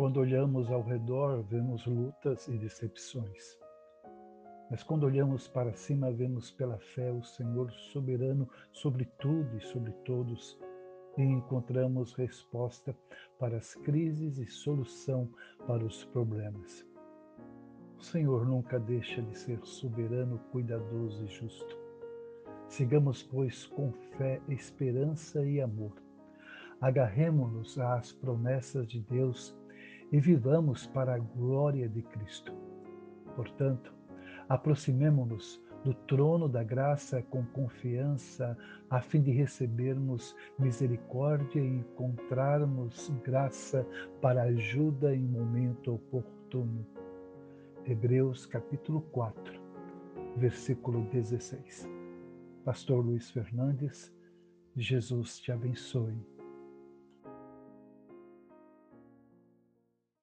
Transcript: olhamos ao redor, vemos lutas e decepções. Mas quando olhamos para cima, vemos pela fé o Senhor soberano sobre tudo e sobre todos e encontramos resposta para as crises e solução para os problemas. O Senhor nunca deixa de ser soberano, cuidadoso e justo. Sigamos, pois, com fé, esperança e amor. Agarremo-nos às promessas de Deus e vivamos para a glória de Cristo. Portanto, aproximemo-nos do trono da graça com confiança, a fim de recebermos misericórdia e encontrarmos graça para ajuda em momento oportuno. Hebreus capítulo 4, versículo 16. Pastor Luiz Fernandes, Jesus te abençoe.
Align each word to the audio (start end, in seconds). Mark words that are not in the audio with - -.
olhamos 0.00 0.70
ao 0.70 0.82
redor, 0.82 1.42
vemos 1.42 1.84
lutas 1.86 2.46
e 2.46 2.56
decepções. 2.56 3.58
Mas 4.70 4.82
quando 4.82 5.04
olhamos 5.04 5.48
para 5.48 5.72
cima, 5.72 6.12
vemos 6.12 6.52
pela 6.52 6.78
fé 6.78 7.10
o 7.10 7.22
Senhor 7.22 7.70
soberano 7.72 8.48
sobre 8.70 9.06
tudo 9.18 9.56
e 9.56 9.60
sobre 9.60 9.92
todos 10.04 10.56
e 11.16 11.22
encontramos 11.22 12.14
resposta 12.14 12.96
para 13.40 13.56
as 13.56 13.74
crises 13.74 14.38
e 14.38 14.46
solução 14.46 15.28
para 15.66 15.84
os 15.84 16.04
problemas. 16.04 16.86
O 17.98 18.02
Senhor 18.02 18.46
nunca 18.46 18.78
deixa 18.78 19.20
de 19.20 19.36
ser 19.36 19.58
soberano, 19.64 20.38
cuidadoso 20.52 21.24
e 21.24 21.26
justo. 21.26 21.76
Sigamos, 22.68 23.24
pois, 23.24 23.66
com 23.66 23.92
fé, 24.16 24.40
esperança 24.48 25.44
e 25.44 25.60
amor. 25.60 25.94
Agarremo-nos 26.80 27.76
às 27.80 28.12
promessas 28.12 28.86
de 28.86 29.00
Deus 29.00 29.58
e 30.10 30.20
vivamos 30.20 30.86
para 30.86 31.14
a 31.14 31.18
glória 31.18 31.88
de 31.88 32.02
Cristo. 32.02 32.52
Portanto, 33.36 33.94
aproximemo-nos 34.48 35.62
do 35.84 35.94
trono 35.94 36.48
da 36.48 36.62
graça 36.62 37.22
com 37.22 37.44
confiança, 37.46 38.56
a 38.90 39.00
fim 39.00 39.22
de 39.22 39.30
recebermos 39.30 40.34
misericórdia 40.58 41.60
e 41.60 41.78
encontrarmos 41.78 43.10
graça 43.24 43.86
para 44.20 44.42
ajuda 44.42 45.14
em 45.14 45.22
momento 45.22 45.94
oportuno. 45.94 46.86
Hebreus 47.86 48.44
capítulo 48.44 49.00
4, 49.12 49.60
versículo 50.36 51.02
16. 51.10 51.88
Pastor 52.64 53.04
Luiz 53.04 53.30
Fernandes, 53.30 54.12
Jesus 54.76 55.38
te 55.38 55.52
abençoe. 55.52 56.37